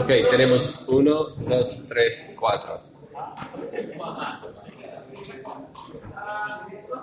[0.00, 2.80] Ok, tenemos uno, dos, tres, cuatro.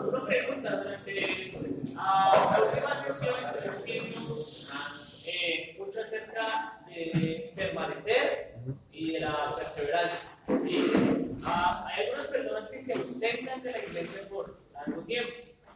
[0.01, 1.57] Una pregunta durante
[1.97, 3.35] ah, la última sesión
[3.75, 8.55] estuvimos eh, mucho acerca de permanecer
[8.91, 10.29] y de la perseverancia.
[10.57, 10.91] ¿sí?
[11.43, 15.33] Ah, hay algunas personas que se ausentan de la iglesia por largo tiempo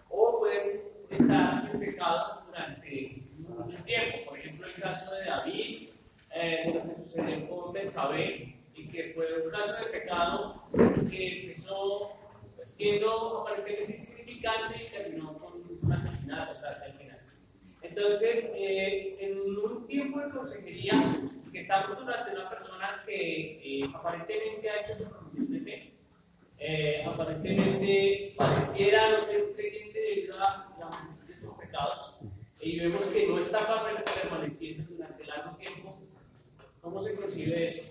[0.09, 4.29] o pueden estar en pecado durante mucho tiempo.
[4.29, 5.89] Por ejemplo, el caso de David,
[6.39, 10.63] eh, lo que sucedió con Betsabé, y que fue un caso de pecado
[11.09, 12.11] que empezó
[12.65, 17.19] siendo aparentemente insignificante y terminó con un asesinato, hacia el final.
[17.81, 21.21] Entonces, eh, en un tiempo de consejería
[21.51, 25.93] que estamos durante una persona que eh, aparentemente ha hecho su profesión de fe,
[26.57, 32.17] eh, aparentemente pareciera no ser un creyente debido a la multitud de sus pecados,
[32.61, 33.59] y vemos que no está
[34.21, 34.88] permaneciendo
[36.89, 37.83] ¿cómo se concibe eso?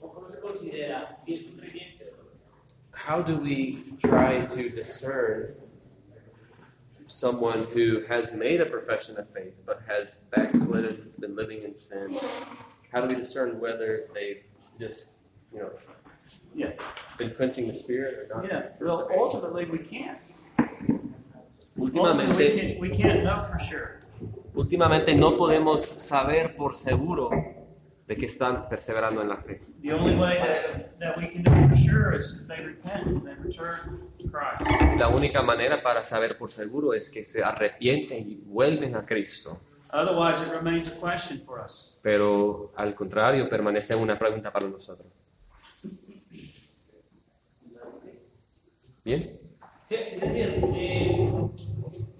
[0.00, 2.30] ¿Cómo se considera si es un creyente o no?
[2.92, 5.54] How do we try to discern
[7.06, 11.74] someone who has made a profession of faith but has backslidden, has been living in
[11.74, 12.14] sin?
[12.92, 14.42] How do we discern whether they've
[14.78, 15.22] just,
[15.52, 15.70] you know,
[16.54, 16.72] Yeah,
[17.16, 18.44] been quenching the spirit or not?
[18.46, 18.68] yeah.
[18.78, 20.22] Well, ultimately, we can't.
[21.80, 24.01] Ultimately, we can't, we can't know for sure.
[24.54, 27.30] Últimamente no podemos saber por seguro
[28.06, 29.58] de que están perseverando en la fe.
[29.80, 33.22] The only way that, that we can know for sure is if they repent and
[33.24, 34.98] they return to Christ.
[34.98, 39.58] La única manera para saber por seguro es que se arrepienten y vuelven a Cristo.
[39.92, 41.98] Otherwise, it remains a question for us.
[42.02, 45.06] Pero al contrario, permanece una pregunta para nosotros.
[49.04, 49.38] ¿Bien?
[49.82, 51.30] Sí, es decir, eh,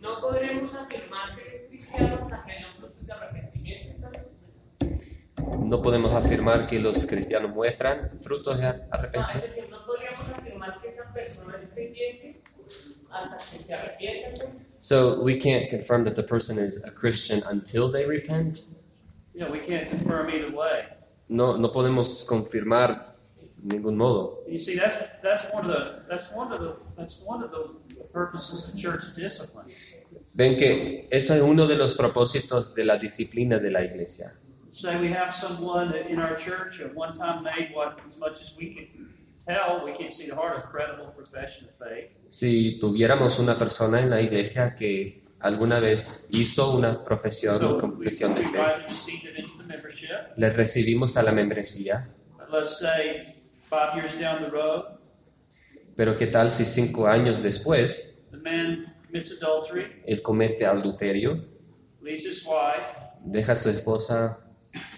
[0.00, 1.50] no podremos afirmar que
[1.96, 2.30] frutos
[3.06, 4.52] de arrepentimiento, entonces.
[5.60, 9.46] No podemos afirmar que los cristianos muestran frutos de No, es arrepentimiento.
[9.46, 12.42] decir, no podríamos afirmar que esa persona es creyente
[13.10, 14.28] hasta que se arrepienta.
[14.28, 14.68] entonces.
[14.80, 18.58] So we can't confirm that the person is a Christian until they repent.
[19.34, 20.84] Know, we can't confirm either way.
[21.28, 23.16] No, no podemos confirmar
[23.56, 24.42] de ningún modo.
[24.48, 28.04] You see, that's that's one of the that's one of the that's one of the
[28.12, 29.66] purposes of church discipline.
[30.34, 34.32] Ven que ese es uno de los propósitos de la disciplina de la iglesia.
[34.70, 38.56] Say we have someone in our church at one time made what, as much as
[38.56, 39.12] we can
[39.46, 42.10] tell, we can't see the heart, a credible profession of faith.
[42.30, 47.78] Si tuviéramos una persona en la iglesia que alguna vez hizo una profesión So o
[47.78, 48.58] confesión de fe,
[50.36, 54.98] le recibimos a la membresía, But let's say five years down the road,
[55.96, 61.44] pero ¿qué tal si cinco años después the man commits adultery, él comete adulterio,
[62.00, 62.86] leaves his wife,
[63.24, 64.38] deja a su esposa,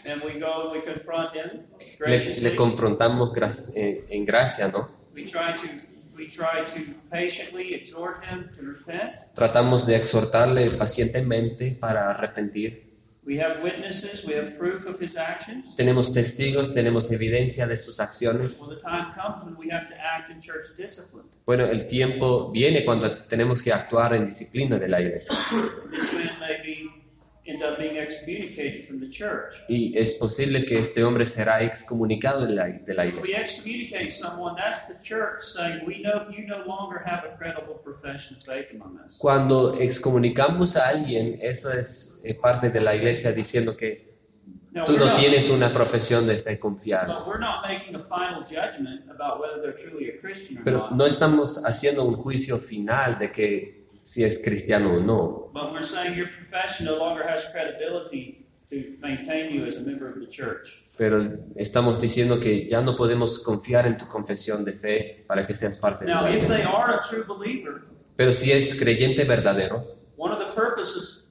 [0.06, 1.66] and we go we confront him
[2.06, 4.88] le, le confrontamos gra- eh, en gracia, ¿no?
[5.12, 5.68] We try to
[6.16, 9.16] we try to patiently exhort him to repent.
[9.34, 12.83] Tratamos de exhortarle pacientemente para arrepentir.
[13.26, 15.74] We have witnesses, we have proof of his actions.
[15.76, 18.60] Tenemos testigos, tenemos evidencia de sus acciones.
[18.60, 21.24] Well, the time comes when we have to act in church discipline.
[21.46, 25.34] Bueno, el tiempo viene cuando tenemos que actuar en disciplina de la iglesia.
[27.46, 29.54] This man may be end up being excommunicated from the church.
[29.68, 33.40] Y es posible que este hombre será excomunicado de la, de la iglesia.
[33.40, 38.36] excommunicate someone, that's the church saying we know you no longer have a credible profession
[38.36, 39.18] of faith among us.
[39.18, 44.14] Cuando excomunicamos a alguien, eso es eh, parte de la iglesia diciendo que
[44.86, 47.14] tú no tienes una profesión de fe confiable.
[47.14, 50.78] But we're not making a final judgment about whether they're truly a Christian or Pero
[50.78, 50.92] not.
[50.92, 55.50] no estamos haciendo un juicio final de que si es cristiano o no.
[55.52, 60.08] But we're saying your profession no longer has credibility to maintain you as a member
[60.08, 60.82] of the church.
[60.96, 61.20] Pero
[61.56, 65.76] estamos diciendo que ya no podemos confiar en tu confesión de fe para que seas
[65.78, 66.68] parte de Now, la if they iglesia.
[66.70, 67.82] are a true believer,
[68.16, 69.84] Pero si es creyente verdadero,
[70.16, 71.22] one of the purposes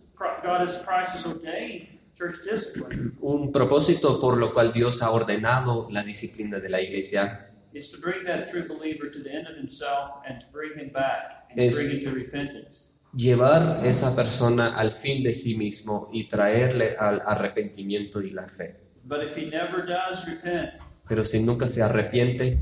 [0.44, 5.88] God has Christ has ordained church discipline un propósito por lo cual Dios ha ordenado
[5.90, 9.56] la disciplina de la iglesia is to bring that true believer to the end of
[9.58, 12.90] himself and to bring him back and Es- bring him to repentance.
[13.16, 18.76] llevar esa persona al fin de sí mismo y traerle al arrepentimiento y la fe.
[19.04, 22.58] But if he never does repent, Pero si nunca se arrepiente,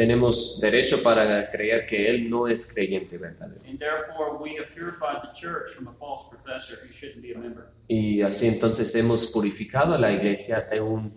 [0.00, 3.60] a tenemos derecho para creer que él no es creyente verdadero.
[3.68, 7.38] And therefore, we have purified the church from a false professor who shouldn't be a
[7.38, 7.66] member.
[7.86, 11.12] Y así entonces hemos purificado a la iglesia de un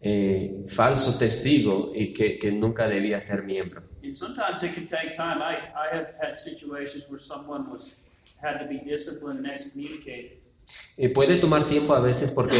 [0.00, 3.82] eh, falso testigo y que, que nunca debía ser miembro.
[4.04, 5.42] And sometimes it can take time.
[5.42, 8.04] I, I have had situations where someone was
[8.40, 10.40] had to be disciplined and excommunicated.
[10.96, 12.56] Eh, puede tomar tiempo a veces porque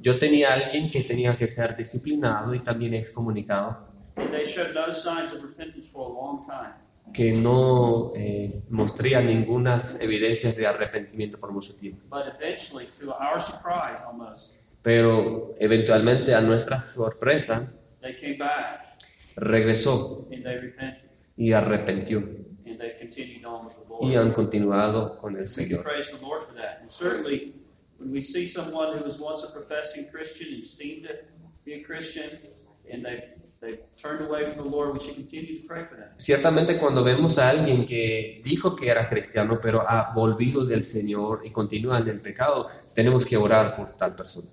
[0.00, 3.88] yo tenía alguien que tenía que ser disciplinado y también excomunicado,
[4.18, 6.74] And they showed no signs of repentance for a long time.
[7.12, 12.02] que no eh, mostraría ninguna evidencias de arrepentimiento por mucho tiempo.
[12.10, 18.98] But eventually, to our surprise almost, Pero eventualmente, a nuestra sorpresa, they came back
[19.36, 22.18] regresó and they repented y arrepentió
[22.66, 25.82] and they continued on with the y han continuado con el Señor.
[25.82, 26.80] praise the Lord for that.
[26.80, 27.54] And certainly,
[27.98, 31.16] when we see someone who was once a professing Christian and seemed to
[31.64, 32.30] be a Christian,
[32.90, 33.30] and they
[33.60, 36.08] they turned away from the Lord, we should continue to pray for them.
[36.18, 41.42] Ciertamente cuando vemos a alguien que dijo que era cristiano, pero ha volvido del Señor
[41.44, 44.48] y continúa en el pecado, tenemos que orar por tal persona,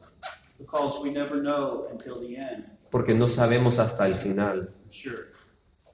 [0.57, 4.69] Because we never know until the end, porque no sabemos hasta el final,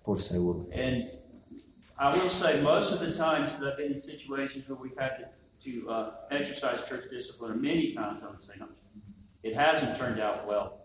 [0.04, 0.68] por seguro.
[0.72, 1.10] And
[1.98, 5.30] I will say, most of the times that I've been in situations where we've had
[5.63, 8.68] to, uh, exercise church discipline, many times I would say, no,
[9.44, 10.81] it hasn't turned out well.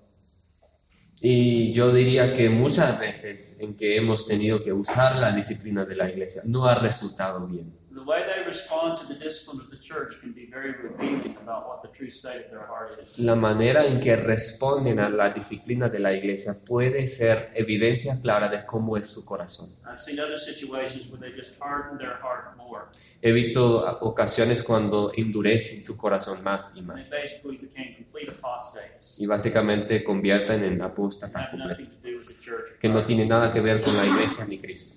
[1.20, 5.96] Y yo diría que muchas veces en que hemos tenido que usar la disciplina de
[5.96, 7.72] la iglesia no ha resultado bien.
[7.96, 11.66] The way they respond to the discipline of the church can be very revealing about
[11.66, 13.18] what the true state of their heart is.
[13.18, 18.50] La manera en que responden a la disciplina de la iglesia puede ser evidencia clara
[18.50, 19.70] de cómo es su corazón.
[19.86, 22.82] I've seen other situations where they just harden their heart more.
[23.22, 29.16] He visto ocasiones cuando endurecen su corazón más y más they basically became complete apostates.
[29.18, 32.72] y básicamente convierten en apóstata Have completo, nothing to do with the church.
[32.74, 34.96] of que no tiene nada que ver con la iglesia ni Cristo.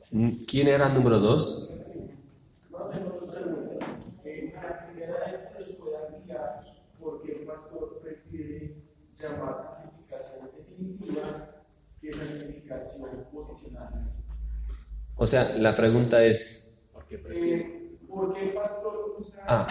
[9.56, 11.63] santificación definitiva
[12.01, 14.12] que santificación posicional.
[15.15, 17.06] O sea, la pregunta es, ¿Por
[18.33, 19.68] qué el pastor usa Ah.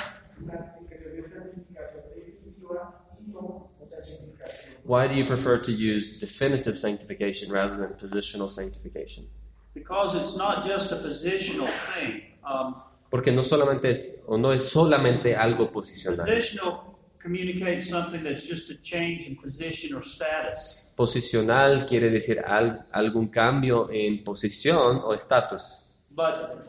[4.84, 9.28] why do you prefer to use definitive sanctification rather than positional sanctification?
[9.76, 12.22] Because it's not just a positional thing.
[12.42, 12.74] Um,
[13.10, 16.18] Porque no solamente es, o no es solamente algo posicional.
[16.26, 16.80] positional
[17.22, 20.92] communicates something that's just a change in position or status.
[20.96, 25.94] Posicional quiere decir al- algún cambio en posición o estatus.
[26.10, 26.60] But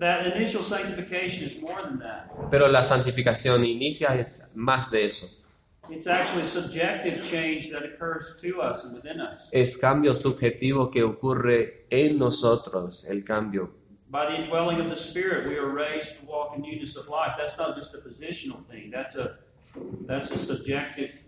[0.00, 2.30] that initial sanctification is more than that.
[2.50, 5.26] Pero la santificación inicia es más de eso.
[5.90, 9.48] It's actually a subjective change that occurs to us and within us.
[9.52, 13.70] Es cambio subjetivo que ocurre en nosotros, el cambio.
[14.10, 17.34] By the indwelling of the Spirit, we are raised to walk in newness of life.
[17.36, 18.90] That's not just a positional thing.
[18.90, 19.38] That's a
[20.06, 21.18] that's a subjective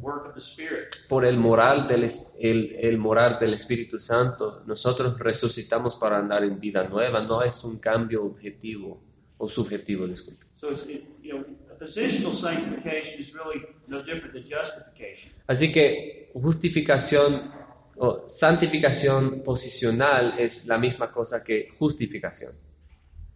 [0.00, 0.94] work of the Spirit.
[1.08, 2.08] Por el moral del,
[2.40, 7.22] el, el moral del Espíritu Santo, nosotros resucitamos para andar en vida nueva.
[7.22, 9.02] No es un cambio objetivo
[9.38, 10.46] o subjetivo, disculpe.
[10.54, 11.44] So it's, it, you know,
[11.80, 15.30] a positional sanctification is really no different than justification.
[15.46, 17.52] Así que justificación
[17.96, 22.52] o santificación posicional es la misma cosa que justificación.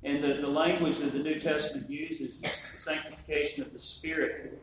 [0.04, 4.62] And the, the language that the New Testament uses is sanctification of the Spirit, it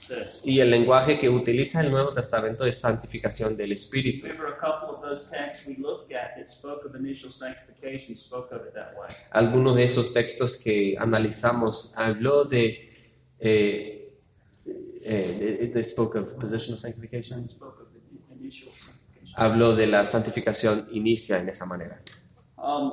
[0.00, 0.40] says.
[0.42, 4.26] Y el lenguaje que utiliza el Nuevo Testamento es santificación del Espíritu.
[4.26, 8.54] Remember a couple of those texts we looked at that spoke of initial sanctification, spoke
[8.54, 9.14] of it that way.
[9.30, 12.89] Algunos de esos textos que analizamos habló de,
[13.40, 14.12] eh,
[15.04, 17.48] eh, they spoke of positional sanctification.
[19.36, 22.02] Habló de la santificación inicia en esa manera.
[22.58, 22.92] Um,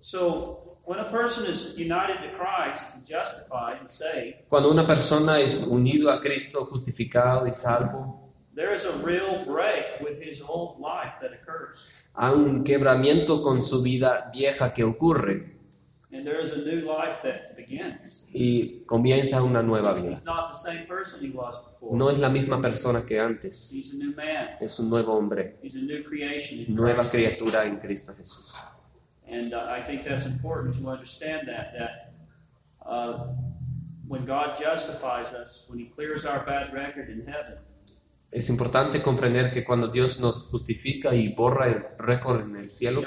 [0.00, 5.66] so when a person is united to Christ justified and saved, Cuando una persona es
[5.66, 11.14] unido a Cristo, justificado y salvo, there is a real break with his old life
[11.20, 11.78] that occurs.
[12.14, 15.55] hay un quebramiento con su vida vieja que ocurre
[18.32, 20.10] y comienza una nueva vida.
[20.10, 21.96] He's not the same person he was before.
[21.96, 24.56] No es la misma persona que antes, He's a new man.
[24.60, 27.12] es un nuevo hombre, He's a new creation in nueva Christ.
[27.12, 28.54] criatura en Cristo Jesús.
[29.28, 32.12] And uh, I think that's important to understand that that
[32.88, 33.26] uh,
[34.06, 37.58] when God justifies us, when He clears our bad record in heaven,
[38.30, 43.02] Es importante comprender que cuando Dios nos justifica y borra el récord en el cielo,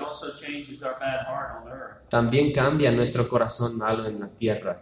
[2.09, 4.81] también cambia nuestro corazón malo en la tierra.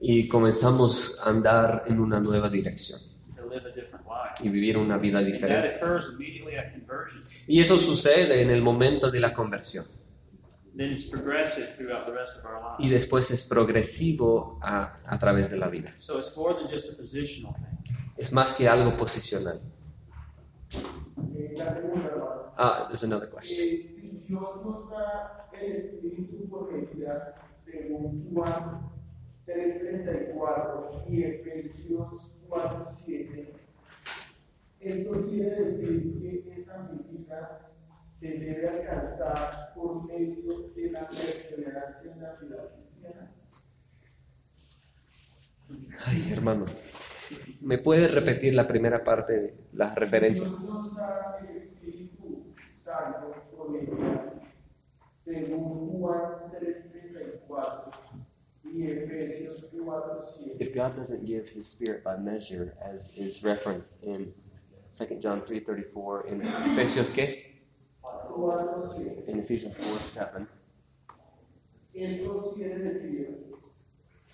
[0.00, 3.00] Y comenzamos a andar en una nueva dirección
[4.42, 5.80] y vivir una vida diferente.
[7.46, 9.84] Y eso sucede en el momento de la conversión
[10.84, 12.90] y lives.
[12.90, 15.94] después es progresivo a, a través de la vida.
[15.98, 17.78] So it's more than just a positional thing.
[18.16, 19.60] Es más que algo posicional.
[22.56, 23.78] Ah, there's another question.
[23.78, 28.90] Si Dios nos da el Espíritu por medida, según Juan
[29.46, 33.48] 3.34 y Efesios 4.7,
[34.80, 37.69] esto quiere decir que esa medida
[38.20, 43.32] se debe alcanzar por medio de la perseverancia en la vida cristiana.
[46.04, 46.66] Ay, hermano.
[47.62, 50.50] ¿Me puede repetir la primera parte de las referencias?
[50.50, 53.34] Dios nos da el Espíritu Santo
[55.10, 57.90] según Juan 3.34
[58.64, 60.60] y Efesios 4.7.
[60.60, 64.34] If God doesn't give his spirit by measure, as is referenced in
[64.92, 67.49] 2 John 3.34 En Efesios, ¿qué?
[68.40, 69.28] 4.7.
[69.28, 70.46] in Ephesians 4.7,
[71.94, 73.50] Esto quiere decir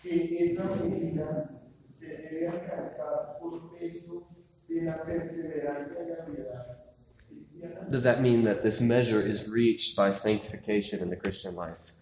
[0.03, 1.51] que esa medida
[1.85, 4.27] se debe alcanzar por medio
[4.69, 6.87] de la perseverancia en la vida
[7.91, 11.93] does that mean that this measure is reached by sanctification in the Christian life?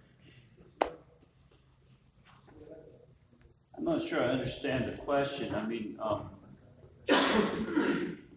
[3.76, 5.54] I'm not sure I understand the question.
[5.54, 6.30] I mean, um,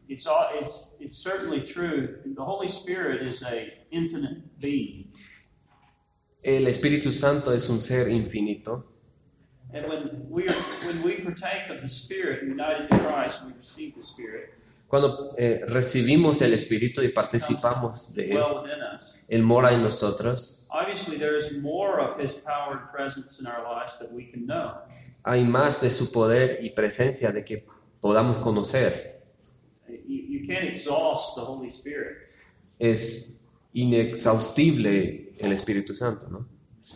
[0.10, 2.20] it's all it's it's certainly true.
[2.26, 5.12] The Holy Spirit is a infinite being,
[6.44, 8.84] El Espíritu Santo es un ser infinito.
[9.74, 10.54] and when we are,
[10.86, 14.54] when we partake of the Spirit, united to Christ, we receive the Spirit
[14.88, 18.42] Cuando eh, recibimos el Espíritu y participamos de Él.
[19.28, 20.66] Él mora en nosotros.
[20.70, 24.46] Obviously, there is more of His power and presence in our lives that we can
[24.46, 24.76] know.
[25.26, 27.66] Hay más de su poder y presencia de que
[28.00, 29.17] podamos conocer.
[30.48, 32.18] Can't exhaust the Holy Spirit,
[32.80, 36.46] Es inexhaustible el Espíritu Santo, ¿no?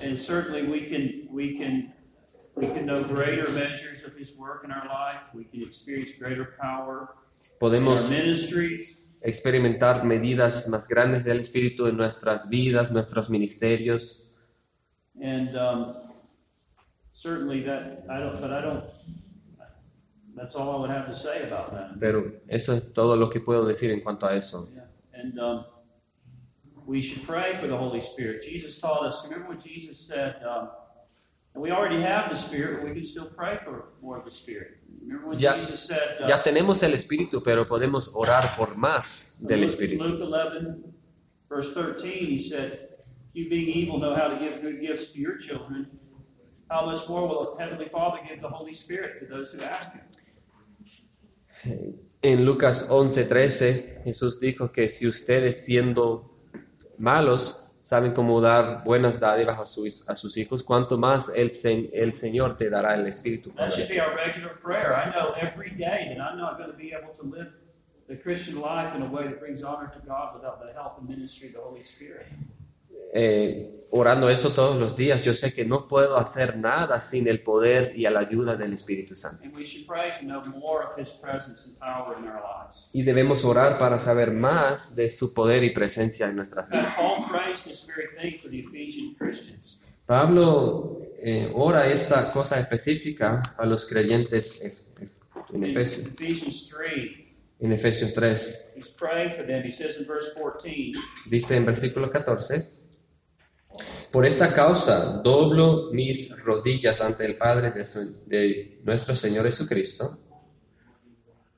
[0.01, 1.91] and certainly we can we can
[2.55, 5.21] we can know greater measures of His work in our life.
[5.33, 7.09] We can experience greater power
[7.59, 9.17] in our Podemos ministries.
[9.23, 14.29] experimentar medidas más grandes del Espíritu en nuestras vidas, nuestros ministerios.
[15.21, 15.95] And um,
[17.13, 18.83] certainly that I don't, but I don't.
[20.35, 21.99] That's all I would have to say about that.
[21.99, 24.67] Pero eso es todo lo que puedo decir en cuanto a eso.
[24.73, 24.85] Yeah.
[25.13, 25.65] And um,
[26.85, 28.43] we should pray for the Holy Spirit.
[28.43, 29.23] Jesus taught us.
[29.25, 30.35] Remember what Jesus said.
[30.43, 30.69] Um,
[31.53, 34.31] and we already have the Spirit, but we can still pray for more of the
[34.31, 34.77] Spirit.
[35.01, 36.21] Remember when Ya- Jesus said.
[36.23, 40.01] Uh, Ya tenemos el Espíritu, pero podemos orar por más del Luke, Espíritu.
[40.01, 40.83] Luke 11,
[41.49, 42.87] verse 13, he said,
[43.33, 45.87] You being evil know how to give good gifts to your children.
[46.69, 49.91] How much more will the Heavenly Father give the Holy Spirit to those who ask
[49.93, 50.03] Him?
[52.21, 56.31] En Lucas 11:13 Jesús dijo que si ustedes siendo
[56.97, 61.49] malos saben cómo dar buenas dádivas a sus, a sus hijos, cuanto más el,
[61.93, 63.51] el Señor te dará el Espíritu.
[63.51, 64.93] That should be our regular prayer.
[64.93, 67.51] I know every day that I'm not going to be able to live
[68.07, 71.09] the Christian life in a way that brings honor to God without the help and
[71.09, 72.27] ministry of the Holy Spirit.
[73.13, 77.41] Eh, orando eso todos los días, yo sé que no puedo hacer nada sin el
[77.41, 79.43] poder y a la ayuda del Espíritu Santo.
[82.93, 86.95] Y debemos orar para saber más de su poder y presencia en nuestras vidas.
[90.05, 94.81] Pablo eh, ora esta cosa específica a los creyentes ef-
[95.53, 98.73] en In Efesios, Ephesians 3, en Efesios 3.
[98.77, 99.63] he's praying for them.
[99.63, 100.93] He says in verse 14,
[101.29, 102.80] Dice en versículo 14,
[104.11, 110.17] por esta causa doblo mis rodillas ante el Padre de, su- de nuestro Señor Jesucristo,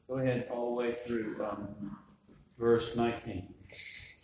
[0.07, 1.97] go ahead all the way through um,
[2.57, 3.49] verse 19.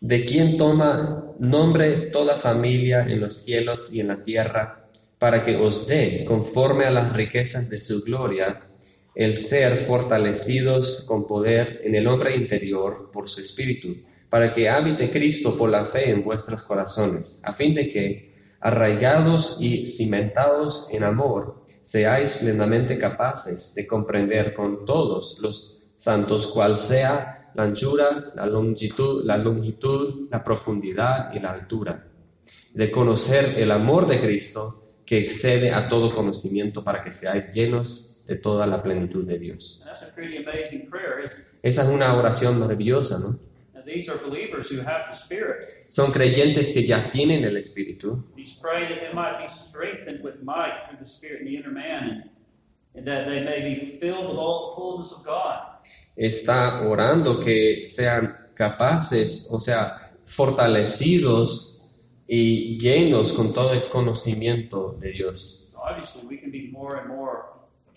[0.01, 4.85] de quien toma nombre toda familia en los cielos y en la tierra,
[5.17, 8.61] para que os dé, conforme a las riquezas de su gloria,
[9.15, 13.97] el ser fortalecidos con poder en el hombre interior por su espíritu,
[14.29, 19.57] para que habite Cristo por la fe en vuestros corazones, a fin de que, arraigados
[19.59, 27.51] y cimentados en amor, seáis plenamente capaces de comprender con todos los santos cuál sea
[27.55, 32.07] la anchura, la longitud, la longitud, la profundidad y la altura,
[32.73, 38.23] de conocer el amor de Cristo que excede a todo conocimiento para que seáis llenos
[38.27, 39.83] de toda la plenitud de Dios.
[41.63, 43.48] Esa es una oración maravillosa, ¿no?
[43.89, 45.85] Now, these are believers who have the Spirit.
[45.89, 50.43] Son creyentes que ya tienen el Espíritu He's praying that they might be strengthened with
[50.43, 52.29] might through the Spirit in the inner man, and,
[52.95, 55.65] and that they may be filled with all the fullness of God.
[56.15, 61.89] está orando que sean capaces, o sea, fortalecidos
[62.27, 65.69] y llenos con todo el conocimiento de Dios.
[65.71, 67.45] So obviously, we can be more and more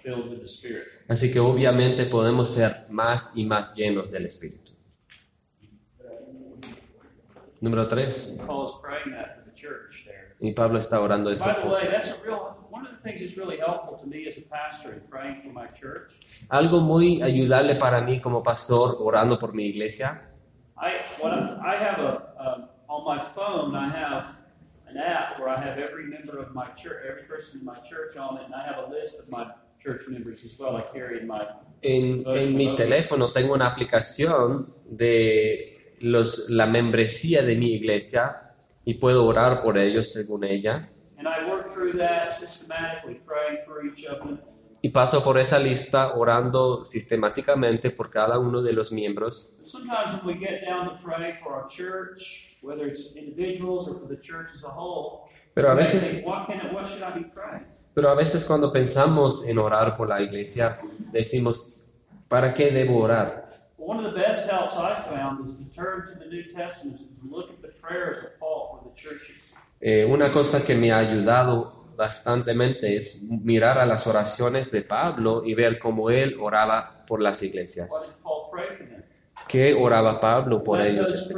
[0.03, 0.87] filled with the Spirit.
[1.09, 4.63] Así que obviamente podemos ser más y más llenos del Espíritu.
[6.33, 6.71] Número 3.
[6.71, 7.52] Paul is praying that for the
[9.55, 10.35] church there.
[10.41, 11.45] Y Pablo está orando eso.
[16.49, 20.31] Algo muy ayudable para mí como pastor orando por mi iglesia.
[31.85, 35.72] Um, en mi teléfono tengo una aplicación de
[36.03, 38.53] los, la membresía de mi iglesia
[38.85, 40.89] y puedo orar por ellos según ella.
[41.19, 44.41] and I work through that systematically, praying for each of them.
[44.85, 49.57] Y paso por esa lista orando sistemáticamente por cada uno de los miembros.
[49.65, 54.09] Sometimes when we get down to pray for our church, whether it's individuals or for
[54.09, 57.13] the church as a whole, Pero a veces, think, what can it, what should I
[57.17, 57.67] be praying?
[57.95, 60.79] pero a veces cuando pensamos en orar por la iglesia,
[61.13, 61.85] decimos,
[62.27, 63.47] ¿para qué debo orar?
[63.85, 67.19] One of the best helps I've found is to turn to the New Testament and
[67.21, 69.53] to look at the prayers of Paul for the churches.
[69.81, 75.43] Eh, una cosa que me ha ayudado bastantemente es mirar a las oraciones de Pablo
[75.45, 77.89] y ver cómo él oraba por las What iglesias.
[77.91, 78.62] did Paul pray for them?
[79.49, 81.29] ¿Qué oraba Pablo por ellos?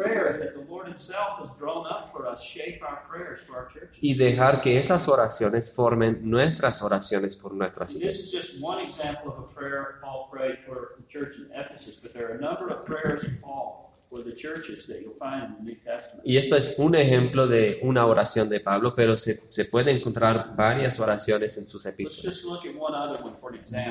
[4.01, 8.25] Y dejar que esas oraciones formen nuestras oraciones por nuestras This iglesias.
[8.27, 12.13] is just one example of a prayer Paul prayed for the church in Ephesus, but
[12.13, 15.65] there are a number of prayers of Paul for the churches that you'll find in
[15.65, 16.23] the New Testament.
[16.25, 20.55] Y esto es un ejemplo de una oración de Pablo, pero se, se puede encontrar
[20.55, 22.43] varias oraciones en sus epístolas.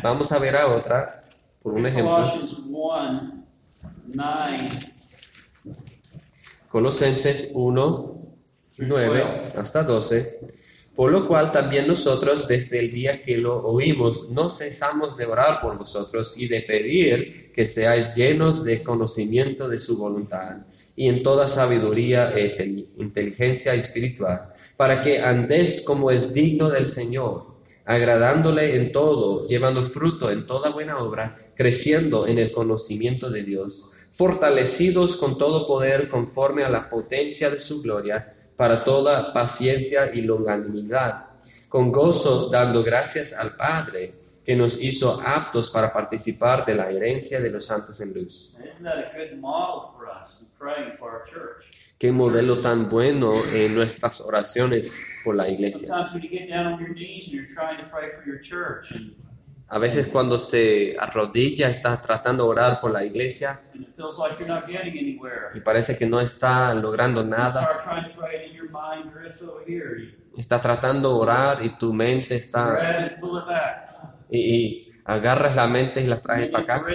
[0.01, 1.21] Vamos a ver a otra,
[1.61, 3.42] por un ejemplo, Colossians 1
[4.13, 4.57] 9
[6.69, 8.35] Colosenses 1,
[8.77, 9.23] 9
[9.57, 10.39] hasta 12.
[10.95, 15.59] Por lo cual también nosotros desde el día que lo oímos no cesamos de orar
[15.59, 20.57] por vosotros y de pedir que seáis llenos de conocimiento de su voluntad
[20.95, 26.87] y en toda sabiduría e intel- inteligencia espiritual, para que andéis como es digno del
[26.87, 27.52] Señor,
[27.85, 33.91] agradándole en todo, llevando fruto en toda buena obra, creciendo en el conocimiento de Dios,
[34.11, 40.21] fortalecidos con todo poder conforme a la potencia de su gloria, para toda paciencia y
[40.21, 41.25] longanimidad,
[41.67, 47.39] con gozo dando gracias al Padre, que nos hizo aptos para participar de la herencia
[47.39, 48.55] de los santos en luz.
[51.97, 55.89] Qué modelo tan bueno en nuestras oraciones por la iglesia.
[59.67, 63.59] A veces cuando se arrodilla está tratando de orar por la iglesia
[65.55, 67.61] y parece que no está logrando nada.
[67.61, 69.99] start trying to pray and your mind drifts over here.
[69.99, 72.75] You Está tratando de orar y tu mente está
[74.33, 76.85] y, y agarras la mente y la And traes para acá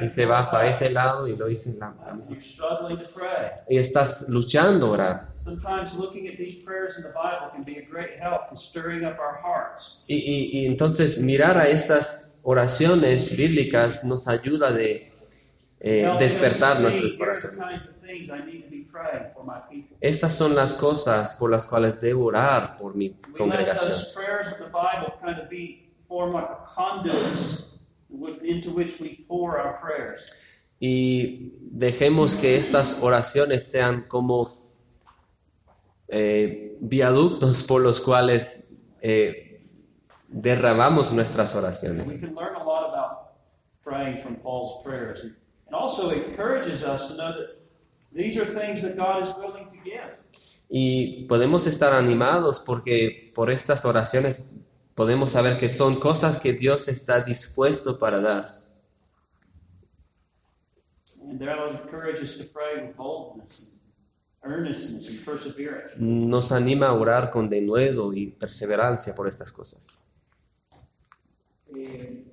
[0.00, 2.30] y se va para ese lado y lo dices la, la misma.
[2.30, 3.50] You're struggling to pray.
[3.68, 5.28] Y estás luchando orar.
[5.34, 9.04] Sometimes looking at these prayers in the Bible can be a great help to stirring
[9.04, 10.02] up our hearts.
[10.06, 15.10] Y, y- y entonces mirar a estas oraciones bíblicas nos ayuda de
[15.80, 17.58] eh, despertar nuestros corazones.
[20.00, 23.92] Estas son las cosas por las cuales debo orar por mi congregación.
[26.10, 27.78] Form like conduits
[28.42, 30.20] into which we pour our prayers.
[30.80, 34.50] Y dejemos que estas oraciones sean como
[36.08, 39.62] eh, viaductos por los cuales eh,
[40.28, 42.06] derramamos nuestras oraciones.
[42.06, 43.34] We can learn a lot about
[43.84, 45.22] praying from Paul's prayers.
[45.66, 47.60] And also encourages us to know that
[48.12, 50.18] these are things that God is willing to give.
[50.68, 56.88] Y podemos estar animados porque por estas oraciones podemos saber que son cosas que Dios
[56.88, 58.60] está dispuesto para dar.
[61.22, 63.70] And that will encourage us to pray with boldness
[64.42, 65.94] and earnestness and perseverance.
[65.96, 69.86] Nos anima a orar con denuedo y perseverancia por estas cosas.
[71.76, 72.24] Eh,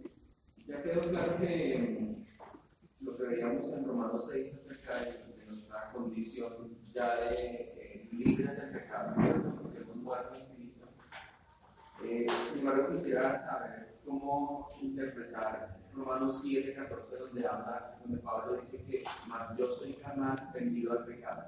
[0.65, 5.91] ya quedó claro que mm, lo que veíamos en Romanos 6 acerca de, de nuestra
[5.93, 9.15] condición ya de eh, libre del pecado,
[12.09, 18.85] Eh, sin embargo, quisiera saber cómo interpretar Romanos 7, 14, donde habla, donde Pablo dice
[18.85, 21.43] que más yo soy carnal vendido al pecado.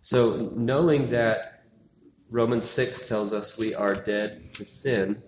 [0.00, 1.64] So, knowing that
[2.28, 5.22] Romans 6 tells us we are dead to sin,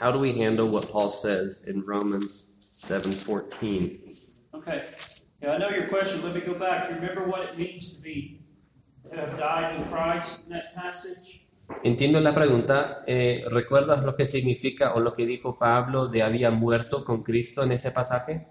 [0.00, 4.18] how do we handle what Paul says in Romans 7:14?
[4.54, 4.86] Okay.
[5.40, 6.22] Yeah, I know your question.
[6.22, 6.90] Let me go back.
[6.90, 8.40] Remember what it means to be
[9.08, 11.46] to have died in Christ in that passage?
[11.82, 13.02] Entiendo la pregunta.
[13.06, 17.62] eh, ¿Recuerdas lo que significa o lo que dijo Pablo de había muerto con Cristo
[17.62, 18.48] en ese pasaje?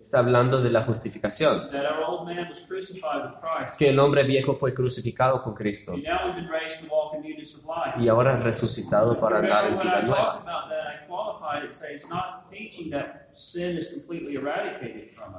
[0.00, 1.68] Está hablando de la justificación,
[3.78, 5.94] que el hombre viejo fue crucificado con Cristo
[7.98, 10.44] y ahora resucitado para andar en vida nueva.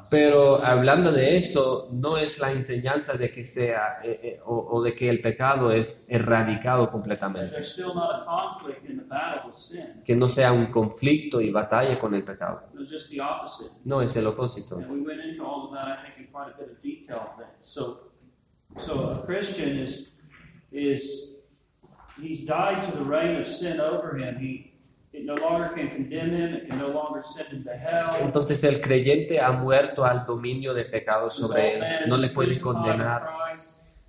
[0.09, 4.81] Pero hablando de eso, no es la enseñanza de que sea eh, eh, o, o
[4.81, 9.47] de que el pecado es erradicado completamente, There's still not a conflict in the battle
[9.47, 10.01] with sin.
[10.05, 12.63] que no sea un conflicto y batalla con el pecado.
[13.85, 14.77] No, es el opósito.
[14.77, 17.35] And we went into all of that, I think, in quite a bit of detail
[17.37, 17.47] then.
[17.59, 18.11] So,
[18.77, 20.13] so a Christian is,
[20.71, 21.37] is,
[22.19, 24.37] he's died to the reign of sin over him.
[24.39, 24.70] He,
[25.13, 26.53] it no longer can condemn him.
[26.55, 28.11] It can no longer send him to hell.
[28.21, 33.23] Entonces el creyente ha muerto al dominio de pecado sobre él, no le puede condenar.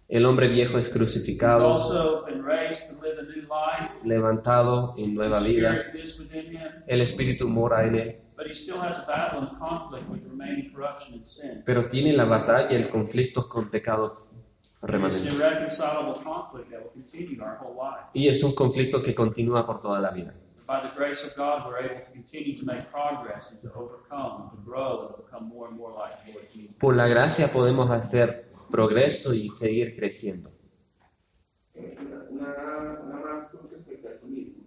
[0.09, 4.07] El hombre viejo es He's crucificado, also been raised to live a new life.
[4.07, 5.87] levantado en nueva vida,
[6.87, 10.71] el Espíritu mora en él, but he still has a battle and conflict with remaining
[10.71, 11.63] corruption and sin.
[11.65, 14.27] pero tiene la batalla y el conflicto con pecado
[14.83, 15.31] remanente.
[18.13, 20.35] Y es un conflicto que continúa por toda la vida.
[20.67, 24.51] By the grace of God, we're able to continue to make progress and to overcome,
[24.51, 26.77] to grow, and become more and more like Lord Jesus.
[26.79, 30.51] Por la gracia podemos hacer progreso y seguir creciendo.
[31.75, 31.97] Eh,
[32.31, 34.63] Una, una, una más con respecto a esto mismo.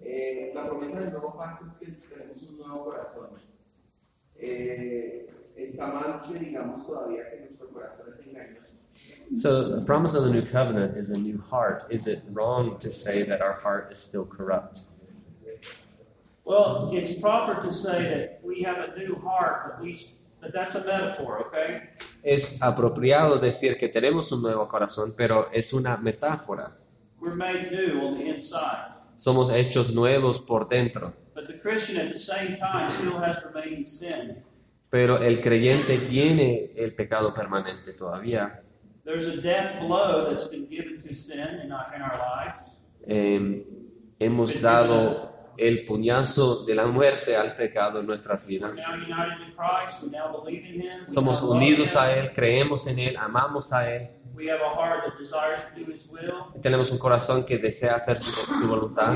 [0.00, 3.30] Eh, la promesa del nuevo pacto es que tenemos un nuevo corazón.
[4.36, 8.72] Eh, está mal que digamos todavía que nuestro corazón es engañoso.
[9.36, 11.84] So the promise of the new covenant is a new heart.
[11.90, 14.80] Is it wrong to say that our heart is still corrupt?
[16.44, 19.96] Well, it's proper to say that we have a new heart, but we,
[20.40, 21.90] but that's a metaphor, okay?
[22.24, 26.72] Es apropiado decir que tenemos un nuevo corazón, pero es una metáfora.
[27.20, 28.90] We're made new on the inside.
[29.16, 33.86] Somos hechos nuevos por dentro, But the Christian at the same time still has remaining
[33.86, 34.42] sin.
[34.88, 38.60] pero el creyente tiene el pecado permanente todavía.
[39.04, 42.76] There's a death blow that's been given to sin in our, in our lives.
[43.06, 43.64] Eh,
[44.18, 45.29] hemos dado
[45.60, 48.78] el puñazo de la muerte al pecado en nuestras vidas.
[51.06, 54.08] Somos unidos a Él, creemos en Él, amamos a Él.
[56.62, 59.12] Tenemos un corazón que desea hacer su, su voluntad,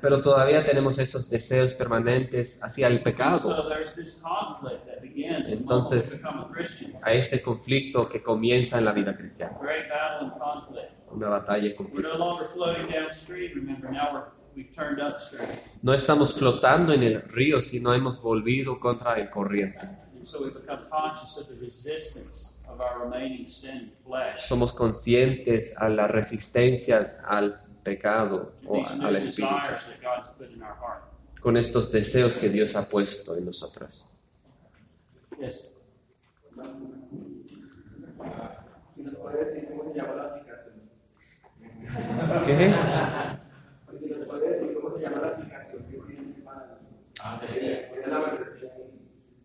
[0.00, 3.68] pero todavía tenemos esos deseos permanentes hacia el pecado,
[5.52, 6.22] Entonces-
[7.02, 9.58] a este conflicto que comienza en la vida cristiana.
[14.54, 15.48] We've turned upstream,
[15.82, 19.80] No estamos flotando en el río, sino hemos volvido contra el corriente.
[20.20, 24.42] and so we become conscious of the resistance of our remaining sin flesh.
[24.46, 29.54] Somos conscientes a la resistencia al pecado o al espíritu,
[31.40, 34.04] con estos deseos que Dios ha puesto en nosotros.
[35.40, 35.68] Yes.
[38.94, 40.79] Si nos puede decir cómo se llama la aplicación.
[42.46, 42.74] ¿Qué?
[43.98, 48.70] Si nos puede decir cómo se llama la aplicación que tiene para tiene la membresía.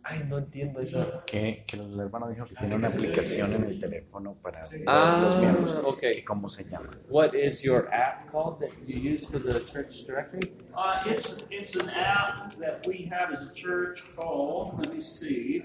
[0.07, 1.23] Ay, no entiendo eso.
[1.25, 4.87] Que, que el hermano dijo que tiene una aplicación en el teléfono para ver los
[4.87, 5.75] Ah, miembros.
[5.83, 6.23] okay.
[6.23, 6.91] ¿Cómo se llama?
[7.09, 10.51] What is your app called that you use for the church directory?
[10.75, 14.77] Uh, it's it's an app that we have as a church called.
[14.79, 15.63] Let me see.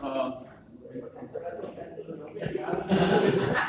[0.00, 0.44] Um,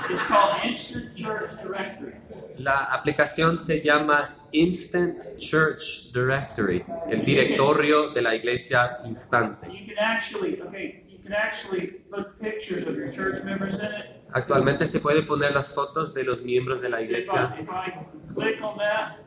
[0.09, 2.13] it's called Instant Church Directory.
[2.57, 9.67] La aplicación se llama Instant Church Directory, el directorio de la iglesia instante.
[9.71, 14.05] You can actually, okay, you can actually put pictures of your church members in it.
[14.33, 17.53] Actualmente se puede poner las fotos de los miembros de la if iglesia.
[17.55, 19.19] I, if I click on that,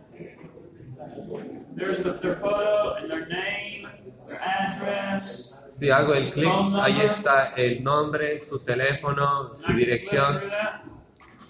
[1.74, 3.88] there's the, their photo and their name,
[4.26, 5.55] their address.
[5.76, 6.48] Si hago el clic,
[6.80, 10.40] ahí está el nombre, su teléfono, su dirección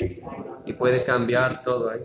[0.01, 2.01] y puede cambiar todo ahí.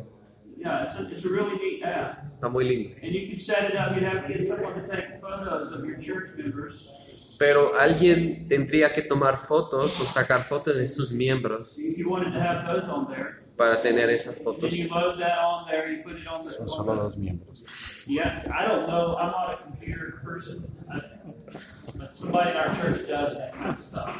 [0.59, 2.23] Yeah, it's a, it's a really neat app.
[2.35, 2.95] Está muy lindo.
[3.01, 3.95] And you can set it up.
[3.95, 7.35] You'd have to get someone to take photos of your church members.
[7.39, 12.33] Pero alguien tendría que tomar fotos o sacar fotos de sus miembros If you wanted
[12.33, 14.71] to have those on there, para tener esas fotos.
[14.71, 15.91] you load that on there.
[15.91, 16.51] You put it on the.
[16.51, 17.65] Son on solo dos miembros.
[18.05, 19.17] Yeah, I don't know.
[19.17, 21.01] I'm not a computer person, I,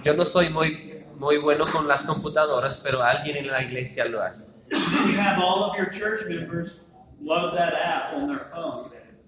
[0.03, 4.21] Yo no soy muy, muy bueno con las computadoras, pero alguien en la iglesia lo
[4.21, 4.61] hace.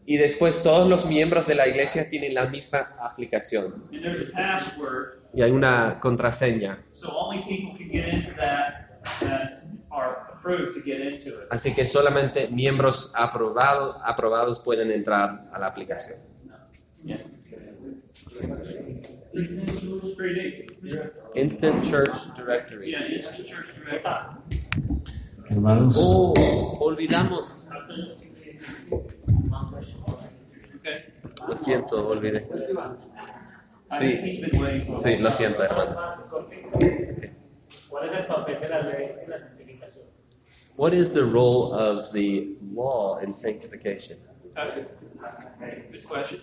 [0.05, 3.85] Y después todos los miembros de la iglesia tienen la misma aplicación.
[5.33, 6.83] Y hay una contraseña.
[6.93, 11.47] so only people can get into that that are approved to get into it.
[11.49, 16.19] Así que solamente miembros aprobados, aprobados pueden entrar a la aplicación.
[18.41, 18.55] Yeah.
[19.33, 20.67] It's pretty.
[21.35, 22.91] Instant Church Directory.
[22.91, 24.07] Yeah, Instant Church Direct.
[25.49, 26.33] Hermanos, Oh,
[26.81, 27.69] olvidamos.
[31.47, 32.47] Lo siento, olvidé.
[33.91, 33.99] Sí.
[33.99, 35.21] think he's been waiting for a Sí, while.
[35.23, 35.91] lo siento, hermano.
[37.89, 40.05] ¿Cuál es el papel de la ley en la santificación?
[40.77, 44.17] What is the role of the law in sanctification?
[44.57, 44.85] Okay.
[45.91, 46.41] Good question.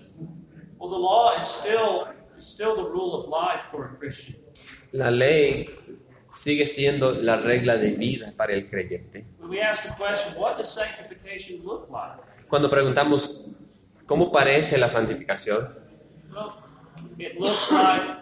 [0.80, 2.06] Well, the law is still
[2.38, 4.36] is still the rule of life for a Christian.
[4.92, 5.68] La ley
[6.32, 9.26] sigue siendo la regla de vida para el creyente.
[9.38, 12.22] When we ask the question, what does sanctification look like?
[12.48, 13.50] Cuando preguntamos
[14.06, 15.68] cómo parece la santificación,
[16.32, 16.52] Well,
[17.18, 18.16] it looks like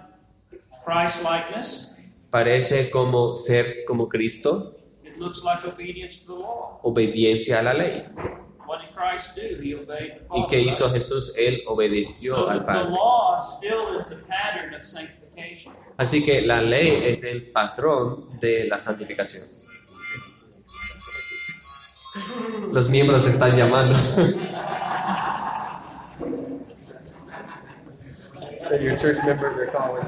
[0.85, 2.13] Christ likeness.
[2.31, 6.81] parece como ser como Cristo, It looks like obedience to the law.
[6.83, 8.05] obediencia a la ley.
[10.35, 10.91] ¿Y qué hizo?
[10.91, 11.35] Jesús?
[11.37, 12.91] Él obedeció So al the Padre.
[12.91, 15.73] law still is the pattern of sanctification.
[15.97, 19.45] Así que la ley es el patrón de la santificación.
[22.73, 23.97] Los miembros están llamando.
[28.81, 30.05] Your church members are calling.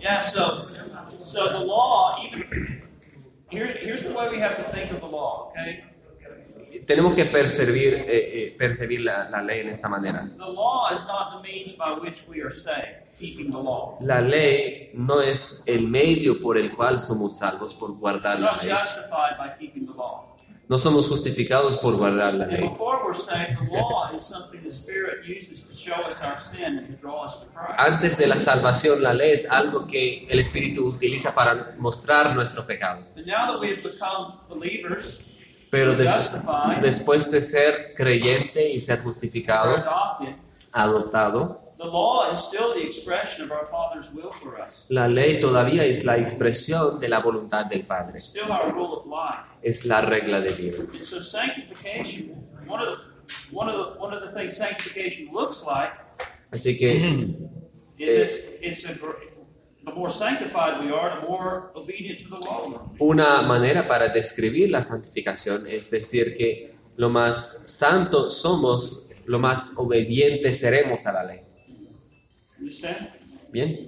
[0.00, 0.68] Yeah, so
[1.18, 2.82] so the law, even
[6.86, 10.28] Tenemos que percibir, eh, eh, percibir la, la ley en esta manera.
[10.36, 13.98] The law is not the means by which we are saved, keeping the law.
[14.00, 18.68] La ley no es el medio por el cual somos salvos por guardar la ley.
[20.68, 22.68] No somos justificados por guardar la ley.
[27.78, 32.66] Antes de la salvación, la ley es algo que el Espíritu utiliza para mostrar nuestro
[32.66, 33.00] pecado.
[35.70, 36.34] Pero des-
[36.82, 39.76] después de ser creyente y ser justificado,
[40.72, 44.86] adoptado, the law is still the expression of our Father's will for us.
[44.90, 48.16] la ley todavía es la expresión de la voluntad del Padre.
[48.16, 49.58] It's still our rule of life.
[49.62, 50.78] Es la regla de vida.
[50.80, 52.34] And so sanctification,
[52.66, 53.04] one of the
[53.52, 55.92] one of the one of the things sanctification looks like
[56.50, 56.90] Así que
[57.98, 59.12] is it's, it's a gr-
[59.84, 62.90] the more sanctified we are, the more obedient to the law.
[63.00, 69.74] una manera para describir la santificación es decir que lo más santo somos, lo más
[69.78, 71.40] obedientes seremos a la ley.
[73.52, 73.78] Bien.